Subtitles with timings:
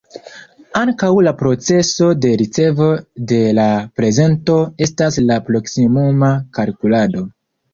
[0.79, 2.87] Ankaŭ la procezo de ricevo
[3.33, 3.67] de la
[4.01, 7.27] prezento estas la "proksimuma kalkulado".